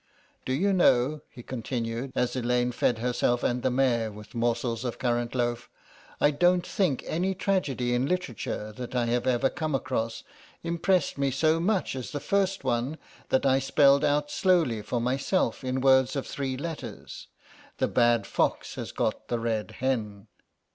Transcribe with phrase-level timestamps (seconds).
[0.47, 4.97] Do you know," he continued, as Elaine fed herself and the mare with morsels of
[4.97, 5.69] currant loaf,
[6.19, 10.23] "I don't think any tragedy in literature that I have ever come across
[10.63, 12.97] impressed me so much as the first one,
[13.29, 17.27] that I spelled out slowly for myself in words of three letters:
[17.77, 20.25] the bad fox has got the red hen.